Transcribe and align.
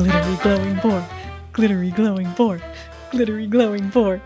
Glittery 0.00 0.36
glowing 0.42 0.76
boar. 0.76 1.06
Glittery 1.52 1.90
glowing 1.90 2.30
boar. 2.32 2.62
Glittery 3.10 3.46
glowing 3.46 3.90
boar. 3.90 4.22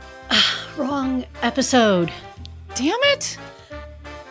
Wrong 0.76 1.24
episode. 1.42 2.12
Damn 2.76 3.00
it! 3.02 3.36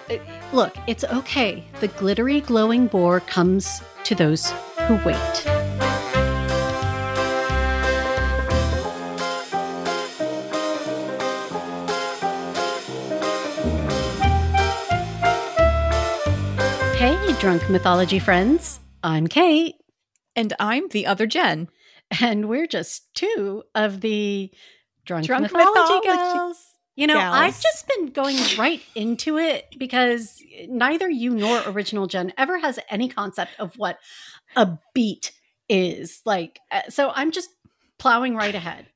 Uh, 0.09 0.15
Look, 0.53 0.73
it's 0.87 1.03
okay. 1.03 1.65
The 1.81 1.89
glittery 1.89 2.39
glowing 2.39 2.87
boar 2.87 3.19
comes 3.19 3.81
to 4.05 4.15
those 4.15 4.51
who 4.87 4.95
wait. 5.03 5.17
Hey, 16.95 17.33
drunk 17.41 17.69
mythology 17.69 18.19
friends. 18.19 18.79
I'm 19.03 19.27
Kate, 19.27 19.75
And 20.35 20.53
I'm 20.59 20.87
the 20.89 21.05
other 21.05 21.27
Jen. 21.27 21.69
and 22.21 22.49
we're 22.49 22.67
just 22.67 23.13
two 23.13 23.63
of 23.75 24.01
the 24.01 24.51
drunk, 25.05 25.25
Drunk 25.25 25.43
mythology, 25.43 26.07
mythology 26.07 26.07
gals. 26.07 26.57
You 26.95 27.07
know, 27.07 27.15
gals. 27.15 27.35
I've 27.35 27.61
just 27.61 27.87
been 27.87 28.07
going 28.07 28.37
right 28.57 28.81
into 28.95 29.37
it 29.37 29.75
because 29.77 30.41
neither 30.67 31.09
you 31.09 31.31
nor 31.31 31.61
original 31.65 32.07
Jen 32.07 32.33
ever 32.37 32.59
has 32.59 32.79
any 32.89 33.09
concept 33.09 33.51
of 33.59 33.75
what 33.77 33.97
a 34.55 34.77
beat 34.93 35.31
is. 35.69 36.21
Like, 36.25 36.59
uh, 36.71 36.81
so 36.89 37.11
I'm 37.15 37.31
just 37.31 37.49
plowing 37.97 38.35
right 38.35 38.53
ahead. 38.53 38.87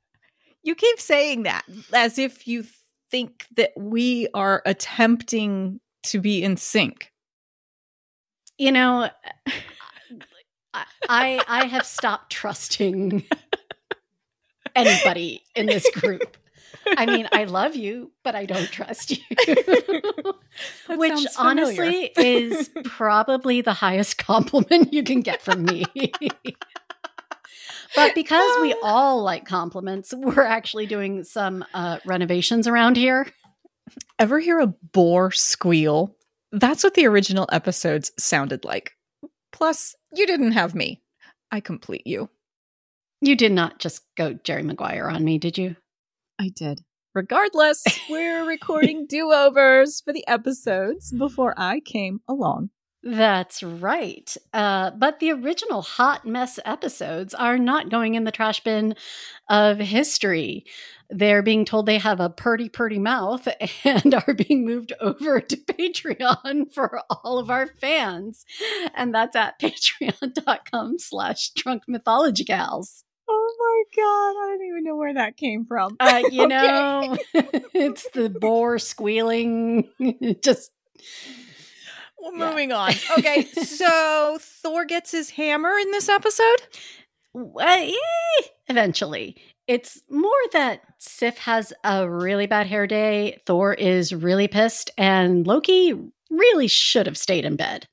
You 0.63 0.75
keep 0.75 0.99
saying 0.99 1.43
that 1.43 1.63
as 1.93 2.19
if 2.19 2.47
you 2.47 2.65
think 3.09 3.45
that 3.55 3.71
we 3.77 4.27
are 4.33 4.61
attempting 4.65 5.79
to 6.03 6.19
be 6.19 6.43
in 6.43 6.57
sync. 6.57 7.11
You 8.57 8.71
know, 8.71 9.09
I 11.09 11.43
I, 11.47 11.65
have 11.65 11.85
stopped 11.85 12.31
trusting 12.31 13.23
anybody 14.75 15.43
in 15.55 15.65
this 15.65 15.89
group. 15.91 16.37
I 16.95 17.05
mean, 17.05 17.27
I 17.31 17.45
love 17.45 17.75
you, 17.75 18.11
but 18.23 18.35
I 18.35 18.45
don't 18.45 18.69
trust 18.71 19.11
you. 19.11 19.17
Which 20.89 21.27
honestly 21.37 22.11
is 22.17 22.69
probably 22.83 23.61
the 23.61 23.73
highest 23.73 24.17
compliment 24.25 24.93
you 24.93 25.03
can 25.03 25.21
get 25.21 25.41
from 25.41 25.65
me. 25.65 25.85
but 27.95 28.15
because 28.15 28.61
we 28.61 28.73
all 28.83 29.21
like 29.23 29.45
compliments, 29.45 30.13
we're 30.15 30.43
actually 30.43 30.85
doing 30.85 31.23
some 31.23 31.65
uh, 31.73 31.97
renovations 32.05 32.67
around 32.67 32.97
here. 32.97 33.27
Ever 34.19 34.39
hear 34.39 34.59
a 34.59 34.67
boar 34.67 35.31
squeal? 35.31 36.15
That's 36.51 36.83
what 36.83 36.93
the 36.93 37.07
original 37.07 37.47
episodes 37.51 38.11
sounded 38.17 38.63
like. 38.63 38.93
Plus, 39.51 39.95
you 40.13 40.27
didn't 40.27 40.53
have 40.53 40.75
me. 40.75 41.01
I 41.51 41.59
complete 41.59 42.05
you. 42.05 42.29
You 43.21 43.35
did 43.35 43.51
not 43.51 43.79
just 43.79 44.03
go 44.15 44.33
Jerry 44.33 44.63
Maguire 44.63 45.09
on 45.09 45.23
me, 45.23 45.37
did 45.37 45.57
you? 45.57 45.75
I 46.39 46.49
did. 46.49 46.81
Regardless, 47.15 47.83
we're 48.09 48.45
recording 48.47 49.07
do 49.07 49.33
overs 49.33 50.01
for 50.01 50.13
the 50.13 50.27
episodes 50.27 51.11
before 51.11 51.55
I 51.57 51.79
came 51.79 52.21
along. 52.27 52.69
That's 53.07 53.63
right. 53.63 54.35
Uh, 54.53 54.91
but 54.91 55.21
the 55.21 55.31
original 55.31 55.81
hot 55.81 56.25
mess 56.25 56.59
episodes 56.65 57.33
are 57.33 57.57
not 57.57 57.89
going 57.89 58.15
in 58.15 58.25
the 58.25 58.33
trash 58.33 58.61
bin 58.65 58.95
of 59.49 59.79
history. 59.79 60.65
They're 61.09 61.41
being 61.41 61.63
told 61.63 61.85
they 61.85 61.99
have 61.99 62.19
a 62.19 62.29
purty, 62.29 62.67
purty 62.67 62.99
mouth 62.99 63.47
and 63.85 64.13
are 64.13 64.33
being 64.33 64.65
moved 64.65 64.91
over 64.99 65.39
to 65.39 65.55
Patreon 65.55 66.73
for 66.73 66.99
all 67.09 67.39
of 67.39 67.49
our 67.49 67.67
fans. 67.67 68.45
And 68.93 69.15
that's 69.15 69.37
at 69.37 69.57
patreon.com 69.61 70.99
slash 70.99 71.51
drunk 71.51 71.83
mythology 71.87 72.43
gals. 72.43 73.05
Oh 73.29 73.55
my 73.57 74.01
god, 74.03 74.03
I 74.03 74.57
don't 74.57 74.67
even 74.67 74.83
know 74.83 74.97
where 74.97 75.13
that 75.13 75.37
came 75.37 75.63
from. 75.63 75.95
Uh, 75.97 76.23
you 76.29 76.45
know, 76.45 77.17
it's 77.33 78.09
the 78.13 78.29
boar 78.29 78.79
squealing. 78.79 79.87
Just 80.41 80.71
Well, 82.27 82.49
moving 82.49 82.71
on. 82.71 82.93
Okay, 83.17 83.45
so 83.45 84.37
Thor 84.39 84.85
gets 84.85 85.11
his 85.11 85.29
hammer 85.31 85.77
in 85.77 85.91
this 85.91 86.09
episode? 86.09 86.61
Uh, 87.33 87.59
eh, 87.59 87.91
eventually. 88.67 89.37
It's 89.67 90.01
more 90.09 90.31
that 90.53 90.81
Sif 90.97 91.37
has 91.39 91.73
a 91.83 92.09
really 92.09 92.45
bad 92.45 92.67
hair 92.67 92.85
day, 92.85 93.41
Thor 93.45 93.73
is 93.73 94.13
really 94.13 94.47
pissed, 94.47 94.91
and 94.97 95.47
Loki 95.47 95.93
really 96.29 96.67
should 96.67 97.05
have 97.05 97.17
stayed 97.17 97.45
in 97.45 97.55
bed. 97.55 97.87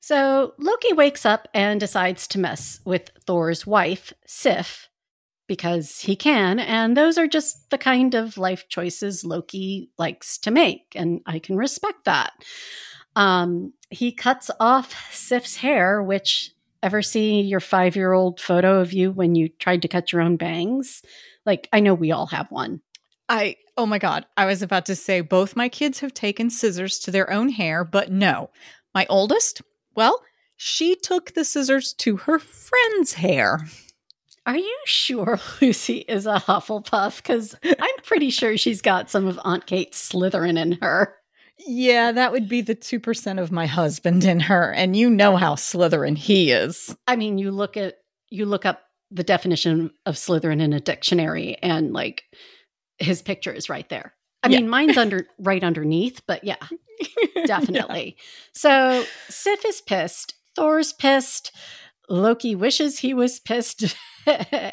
So 0.00 0.54
Loki 0.58 0.92
wakes 0.92 1.26
up 1.26 1.48
and 1.52 1.80
decides 1.80 2.28
to 2.28 2.38
mess 2.38 2.80
with 2.84 3.10
Thor's 3.26 3.66
wife, 3.66 4.12
Sif, 4.24 4.88
because 5.46 6.00
he 6.00 6.16
can, 6.16 6.58
and 6.58 6.96
those 6.96 7.18
are 7.18 7.26
just 7.26 7.70
the 7.70 7.78
kind 7.78 8.14
of 8.14 8.38
life 8.38 8.68
choices 8.68 9.24
Loki 9.24 9.90
likes 9.98 10.38
to 10.38 10.50
make, 10.50 10.92
and 10.94 11.20
I 11.26 11.38
can 11.38 11.56
respect 11.56 12.04
that. 12.04 12.32
Um, 13.14 13.72
he 13.90 14.12
cuts 14.12 14.50
off 14.60 15.12
Sif's 15.12 15.56
hair, 15.56 16.02
which 16.02 16.52
ever 16.82 17.02
see 17.02 17.40
your 17.40 17.60
five 17.60 17.96
year 17.96 18.12
old 18.12 18.40
photo 18.40 18.80
of 18.80 18.92
you 18.92 19.10
when 19.10 19.34
you 19.34 19.48
tried 19.48 19.82
to 19.82 19.88
cut 19.88 20.12
your 20.12 20.22
own 20.22 20.36
bangs? 20.36 21.02
Like, 21.44 21.68
I 21.72 21.80
know 21.80 21.94
we 21.94 22.12
all 22.12 22.26
have 22.26 22.50
one. 22.50 22.80
I 23.28 23.56
oh 23.76 23.86
my 23.86 23.98
god, 23.98 24.24
I 24.36 24.46
was 24.46 24.62
about 24.62 24.86
to 24.86 24.96
say 24.96 25.20
both 25.20 25.56
my 25.56 25.68
kids 25.68 26.00
have 26.00 26.14
taken 26.14 26.48
scissors 26.48 26.98
to 27.00 27.10
their 27.10 27.30
own 27.32 27.48
hair, 27.48 27.84
but 27.84 28.10
no. 28.10 28.50
My 28.94 29.04
oldest, 29.10 29.62
well, 29.94 30.22
she 30.56 30.94
took 30.94 31.34
the 31.34 31.44
scissors 31.44 31.92
to 31.94 32.16
her 32.18 32.38
friend's 32.38 33.14
hair. 33.14 33.66
Are 34.46 34.56
you 34.56 34.78
sure 34.84 35.40
Lucy 35.60 35.98
is 36.08 36.26
a 36.26 36.36
Hufflepuff? 36.36 37.16
Because 37.18 37.54
I'm 37.64 38.02
pretty 38.04 38.30
sure 38.30 38.56
she's 38.56 38.80
got 38.80 39.10
some 39.10 39.26
of 39.26 39.38
Aunt 39.44 39.66
Kate's 39.66 40.12
Slytherin 40.12 40.56
in 40.58 40.78
her. 40.80 41.14
Yeah, 41.66 42.12
that 42.12 42.32
would 42.32 42.48
be 42.48 42.60
the 42.60 42.76
2% 42.76 43.40
of 43.42 43.50
my 43.50 43.66
husband 43.66 44.24
in 44.24 44.40
her, 44.40 44.72
and 44.72 44.94
you 44.94 45.08
know 45.10 45.36
how 45.36 45.54
Slytherin 45.54 46.16
he 46.16 46.52
is. 46.52 46.94
I 47.06 47.16
mean, 47.16 47.38
you 47.38 47.50
look 47.50 47.76
at 47.76 47.96
you 48.28 48.44
look 48.44 48.66
up 48.66 48.82
the 49.10 49.24
definition 49.24 49.90
of 50.04 50.16
Slytherin 50.16 50.60
in 50.60 50.72
a 50.72 50.80
dictionary, 50.80 51.56
and 51.62 51.92
like 51.92 52.24
his 52.98 53.22
picture 53.22 53.52
is 53.52 53.68
right 53.68 53.88
there. 53.88 54.12
I 54.42 54.48
Yeah. 54.48 54.58
mean, 54.58 54.68
mine's 54.68 54.96
under 54.98 55.26
right 55.38 55.64
underneath, 55.64 56.20
but 56.26 56.44
yeah, 56.44 56.56
definitely. 57.46 58.16
So 58.52 59.04
Sif 59.28 59.64
is 59.64 59.80
pissed. 59.80 60.34
Thor's 60.54 60.92
pissed. 60.92 61.52
Loki 62.08 62.54
wishes 62.54 62.98
he 62.98 63.14
was 63.14 63.40
pissed, 63.40 63.96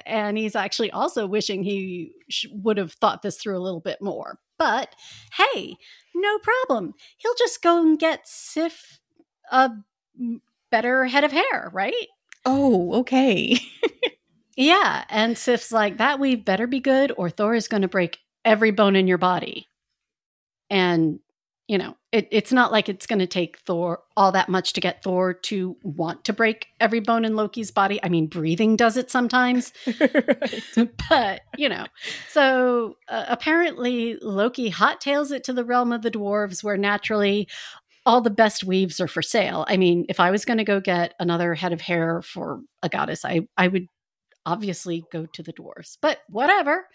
and 0.06 0.38
he's 0.38 0.56
actually 0.56 0.92
also 0.92 1.26
wishing 1.26 1.64
he 1.64 2.12
sh- 2.30 2.48
would 2.52 2.78
have 2.78 2.94
thought 2.94 3.22
this 3.22 3.38
through 3.38 3.58
a 3.58 3.62
little 3.62 3.80
bit 3.80 4.02
more. 4.02 4.40
But 4.58 4.96
hey, 5.38 5.76
no 6.16 6.40
problem. 6.40 6.94
He'll 7.18 7.36
just 7.36 7.62
go 7.62 7.82
and 7.82 7.98
get 8.00 8.28
Sif 8.28 9.00
a 9.52 9.72
better 10.72 11.06
head 11.06 11.24
of 11.24 11.32
hair, 11.32 11.70
right? 11.74 12.08
Oh, 12.46 13.00
okay. 13.00 13.58
Yeah. 14.56 15.04
And 15.10 15.38
Sif's 15.38 15.72
like, 15.72 15.98
that 15.98 16.20
weave 16.20 16.46
better 16.46 16.68
be 16.68 16.80
good, 16.80 17.12
or 17.18 17.30
Thor 17.30 17.56
is 17.56 17.68
going 17.68 17.82
to 17.82 17.88
break 17.88 18.20
every 18.46 18.72
bone 18.72 18.96
in 18.96 19.08
your 19.08 19.18
body. 19.18 19.68
And, 20.70 21.20
you 21.68 21.78
know, 21.78 21.96
it, 22.12 22.28
it's 22.30 22.52
not 22.52 22.72
like 22.72 22.90
it's 22.90 23.08
going 23.08 23.20
to 23.20 23.28
take 23.28 23.58
Thor 23.60 24.02
all 24.18 24.34
that 24.34 24.50
much 24.50 24.74
to 24.74 24.82
get 24.82 25.02
Thor 25.02 25.34
to 25.34 25.78
want 25.82 26.26
to 26.26 26.34
break 26.34 26.68
every 26.80 27.00
bone 27.00 27.24
in 27.24 27.36
Loki's 27.36 27.72
body. 27.72 28.00
I 28.04 28.10
mean, 28.10 28.28
breathing 28.28 28.76
does 28.76 28.98
it 28.98 29.10
sometimes, 29.10 29.72
but, 31.10 31.42
you 31.58 31.70
know. 31.70 31.86
So 32.30 32.98
uh, 33.08 33.26
apparently, 33.30 34.18
Loki 34.22 34.70
hot 34.70 35.00
tails 35.00 35.32
it 35.32 35.44
to 35.46 35.54
the 35.54 35.64
realm 35.64 35.94
of 35.94 36.02
the 36.02 36.12
dwarves, 36.12 36.64
where 36.64 36.78
naturally 36.78 37.48
all 38.06 38.20
the 38.20 38.30
best 38.30 38.66
weaves 38.66 39.00
are 39.00 39.08
for 39.08 39.22
sale. 39.22 39.66
I 39.70 39.78
mean, 39.78 40.06
if 40.10 40.20
I 40.20 40.32
was 40.32 40.44
going 40.44 40.58
to 40.58 40.66
go 40.66 40.82
get 40.82 41.14
another 41.20 41.56
head 41.56 41.72
of 41.72 41.80
hair 41.80 42.22
for 42.22 42.60
a 42.82 42.90
goddess, 42.90 43.24
I, 43.24 43.48
I 43.58 43.70
would 43.70 43.88
obviously 44.46 45.04
go 45.12 45.26
to 45.26 45.44
the 45.44 45.54
dwarves, 45.54 45.98
but 46.02 46.20
whatever. 46.30 46.88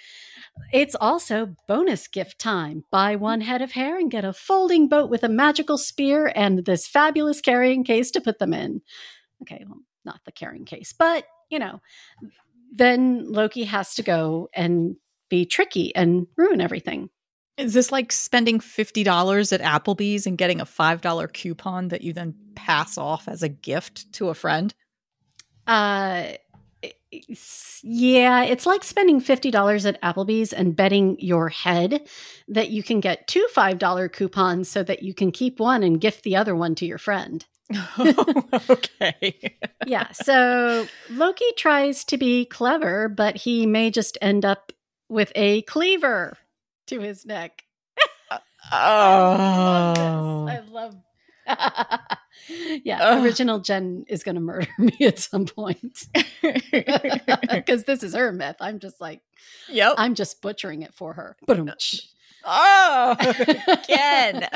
It's 0.73 0.95
also 0.95 1.56
bonus 1.67 2.09
gift 2.09 2.39
time. 2.39 2.85
Buy 2.91 3.17
one 3.17 3.41
head 3.41 3.62
of 3.62 3.73
hair 3.73 3.99
and 3.99 4.11
get 4.11 4.25
a 4.25 4.33
folding 4.33 4.89
boat 4.89 5.11
with 5.11 5.23
a 5.23 5.29
magical 5.29 5.79
spear 5.79 6.33
and 6.35 6.65
this 6.65 6.87
fabulous 6.87 7.41
carrying 7.41 7.85
case 7.85 8.11
to 8.12 8.21
put 8.21 8.39
them 8.39 8.53
in. 8.53 8.83
Okay, 9.43 9.65
well, 9.67 9.81
not 10.05 10.21
the 10.25 10.33
carrying 10.33 10.65
case, 10.65 10.93
but 10.97 11.25
you 11.50 11.59
know, 11.59 11.81
then 12.73 13.31
Loki 13.31 13.65
has 13.65 13.94
to 13.94 14.03
go 14.03 14.49
and 14.53 14.97
be 15.29 15.47
tricky 15.47 15.94
and 15.94 16.27
ruin 16.37 16.61
everything. 16.61 17.11
Is 17.56 17.75
this 17.75 17.91
like 17.91 18.12
spending 18.12 18.61
$50 18.61 19.53
at 19.53 19.61
Applebee's 19.61 20.27
and 20.27 20.39
getting 20.39 20.61
a 20.61 20.65
$5 20.65 21.33
coupon 21.33 21.89
that 21.89 22.03
you 22.03 22.12
then 22.12 22.35
pass 22.55 22.97
off 22.97 23.27
as 23.27 23.43
a 23.43 23.49
gift 23.49 24.12
to 24.15 24.29
a 24.29 24.35
friend? 24.35 24.73
Uh, 25.67 26.35
yeah, 27.82 28.44
it's 28.44 28.66
like 28.66 28.84
spending 28.84 29.20
$50 29.20 29.87
at 29.87 30.02
Applebee's 30.02 30.52
and 30.52 30.76
betting 30.76 31.16
your 31.19 31.49
head 31.49 32.06
that 32.49 32.70
you 32.70 32.82
can 32.82 33.00
get 33.00 33.26
two 33.26 33.46
$5 33.55 34.12
coupons 34.12 34.69
so 34.69 34.82
that 34.82 35.02
you 35.02 35.14
can 35.14 35.32
keep 35.32 35.58
one 35.58 35.82
and 35.82 36.00
gift 36.00 36.25
the 36.25 36.37
other 36.37 36.55
one 36.55 36.75
to 36.76 36.87
your 36.87 36.99
friend. 36.99 37.46
okay. 37.99 39.58
yeah. 39.87 40.10
So 40.12 40.87
Loki 41.10 41.52
tries 41.56 42.05
to 42.05 42.16
be 42.16 42.44
clever, 42.44 43.08
but 43.08 43.37
he 43.37 43.66
may 43.66 43.90
just 43.90 44.16
end 44.20 44.44
up 44.44 44.72
with 45.08 45.32
a 45.34 45.62
cleaver 45.62 46.38
to 46.87 47.00
his 47.00 47.26
neck. 47.26 47.64
Uh, 48.31 48.38
oh. 48.72 50.46
I 50.49 50.60
love 50.60 50.66
this. 50.66 50.69
I 50.69 50.72
love. 50.72 50.94
yeah, 52.85 52.99
Ugh. 53.00 53.25
original 53.25 53.61
Jen 53.61 54.05
is 54.09 54.23
going 54.23 54.35
to 54.35 54.41
murder 54.41 54.69
me 54.79 54.97
at 55.00 55.19
some 55.19 55.47
point 55.47 56.06
because 56.43 57.85
this 57.85 58.03
is 58.03 58.15
her 58.15 58.33
myth. 58.33 58.56
I'm 58.61 58.79
just 58.79 59.00
like, 59.00 59.21
yep. 59.69 59.95
I'm 59.99 60.15
just 60.15 60.43
butchering 60.43 60.83
it 60.83 60.95
for 60.95 61.15
her. 61.15 61.37
But 61.47 61.59
um, 61.59 61.71
oh, 62.45 63.17
again. 63.69 64.47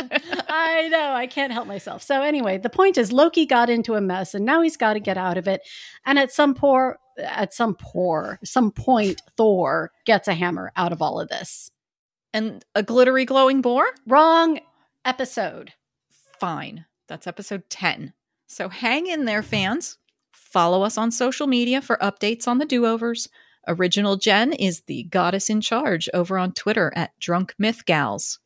I 0.49 0.89
know, 0.89 1.13
I 1.13 1.27
can't 1.27 1.53
help 1.53 1.67
myself. 1.67 2.03
So 2.03 2.23
anyway, 2.23 2.59
the 2.59 2.71
point 2.71 2.99
is 2.99 3.13
Loki 3.13 3.47
got 3.47 3.71
into 3.71 3.95
a 3.95 4.01
mess 4.01 4.35
and 4.35 4.45
now 4.45 4.63
he's 4.63 4.77
got 4.77 4.95
to 4.95 5.01
get 5.01 5.17
out 5.17 5.39
of 5.39 5.49
it. 5.49 5.63
And 6.05 6.19
at 6.19 6.33
some 6.33 6.55
poor 6.55 6.99
at 7.19 7.53
some 7.53 7.75
poor 7.75 8.39
some 8.43 8.71
point 8.73 9.21
Thor 9.37 9.91
gets 10.07 10.29
a 10.29 10.35
hammer 10.35 10.73
out 10.77 10.93
of 10.93 11.03
all 11.03 11.21
of 11.21 11.29
this. 11.29 11.71
and 12.33 12.65
a 12.75 12.83
glittery 12.83 13.25
glowing 13.27 13.61
boar? 13.61 13.85
Wrong 14.07 14.61
episode. 15.05 15.73
Fine. 16.43 16.87
That's 17.07 17.29
episode 17.29 17.71
10. 17.71 18.15
So 18.49 18.69
hang 18.69 19.07
in 19.07 19.27
there, 19.27 19.45
fans. 19.45 19.99
Follow 20.33 20.83
us 20.83 20.99
on 20.99 21.13
social 21.13 21.47
media 21.47 21.81
for 21.81 21.97
updates 21.99 22.49
on 22.49 22.59
the 22.59 22.67
do 22.67 22.85
overs. 22.85 23.29
Original 23.69 24.17
Jen 24.17 24.53
is 24.53 24.81
the 24.89 25.05
goddess 25.05 25.49
in 25.49 25.61
charge 25.61 26.09
over 26.13 26.37
on 26.37 26.53
Twitter 26.53 26.93
at 26.97 27.17
Drunk 27.21 27.55
Myth 27.61 27.85
Gals. 27.87 28.41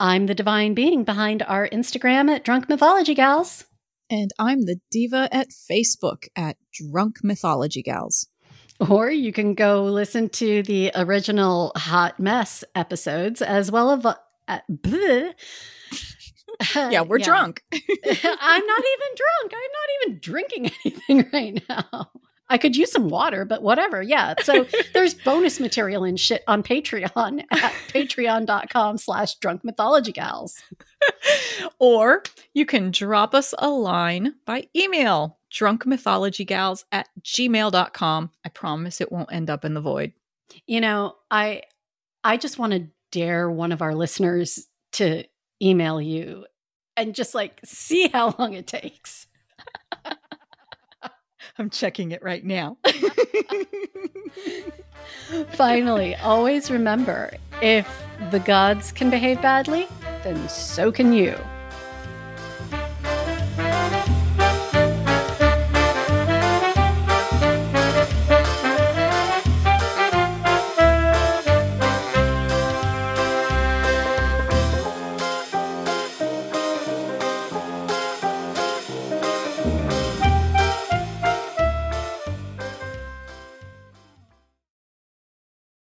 I'm 0.00 0.24
the 0.24 0.34
divine 0.34 0.72
being 0.72 1.04
behind 1.04 1.42
our 1.42 1.68
Instagram 1.68 2.34
at 2.34 2.44
Drunk 2.44 2.70
Mythology 2.70 3.14
Gals. 3.14 3.66
And 4.08 4.30
I'm 4.38 4.62
the 4.62 4.80
diva 4.90 5.28
at 5.30 5.50
Facebook 5.50 6.28
at 6.34 6.56
Drunk 6.72 7.16
Mythology 7.22 7.82
Gals. 7.82 8.26
Or 8.80 9.10
you 9.10 9.34
can 9.34 9.52
go 9.52 9.84
listen 9.84 10.30
to 10.30 10.62
the 10.62 10.92
original 10.94 11.72
Hot 11.76 12.18
Mess 12.18 12.64
episodes 12.74 13.42
as 13.42 13.70
well 13.70 13.90
as 13.90 14.14
uh, 14.48 14.60
bleh. 14.70 15.34
Yeah, 16.90 17.02
we're 17.02 17.18
drunk. 17.18 17.62
I'm 17.72 18.66
not 18.66 18.82
even 18.82 19.10
drunk. 19.16 19.52
I'm 19.52 19.72
not 19.72 19.88
even 20.02 20.18
drinking 20.20 20.70
anything 20.84 21.30
right 21.32 21.62
now. 21.68 22.10
I 22.48 22.58
could 22.58 22.76
use 22.76 22.92
some 22.92 23.08
water, 23.08 23.44
but 23.44 23.62
whatever. 23.62 24.02
Yeah. 24.02 24.34
So 24.42 24.66
there's 24.92 25.14
bonus 25.14 25.58
material 25.60 26.04
and 26.04 26.20
shit 26.20 26.44
on 26.46 26.62
Patreon 26.62 27.42
at 27.50 27.72
patreon.com 27.88 28.98
slash 28.98 29.36
drunk 29.36 29.64
mythology 29.64 30.12
gals. 30.12 30.54
or 31.78 32.22
you 32.52 32.66
can 32.66 32.90
drop 32.90 33.34
us 33.34 33.54
a 33.58 33.70
line 33.70 34.34
by 34.44 34.68
email 34.76 35.38
drunkmythologygals 35.52 36.84
at 36.92 37.08
gmail.com. 37.22 38.30
I 38.44 38.48
promise 38.50 39.00
it 39.00 39.10
won't 39.12 39.32
end 39.32 39.48
up 39.48 39.64
in 39.64 39.74
the 39.74 39.80
void. 39.80 40.12
You 40.66 40.80
know, 40.80 41.14
I 41.30 41.62
I 42.22 42.36
just 42.36 42.58
want 42.58 42.72
to 42.72 42.88
dare 43.10 43.50
one 43.50 43.72
of 43.72 43.80
our 43.80 43.94
listeners 43.94 44.66
to 44.92 45.24
email 45.62 46.00
you 46.00 46.44
and 46.96 47.14
just 47.14 47.34
like 47.34 47.60
see 47.64 48.08
how 48.08 48.34
long 48.38 48.54
it 48.54 48.66
takes. 48.66 49.26
I'm 51.58 51.70
checking 51.70 52.12
it 52.12 52.22
right 52.22 52.44
now. 52.44 52.78
Finally, 55.52 56.16
always 56.16 56.70
remember 56.70 57.34
if 57.62 57.88
the 58.30 58.40
gods 58.40 58.92
can 58.92 59.10
behave 59.10 59.40
badly, 59.42 59.86
then 60.22 60.48
so 60.48 60.90
can 60.90 61.12
you. 61.12 61.36